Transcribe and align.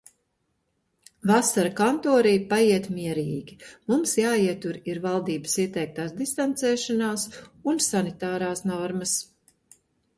Vasara 1.31 1.71
kantorī 1.79 2.31
paiet 2.53 2.87
mierīgi. 2.95 3.59
Mums 3.93 4.15
jāietur 4.23 4.81
ir 4.95 5.03
valdības 5.07 5.61
ieteiktās 5.67 6.19
distancēšanās 6.25 7.31
un 7.75 7.83
sanitārās 7.93 8.69
normas. 8.75 9.19